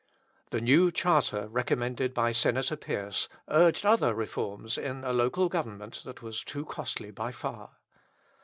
[0.49, 6.23] The new charter recommended by Senator Pierce urged other reforms in a local government that
[6.23, 7.77] was too costly by far.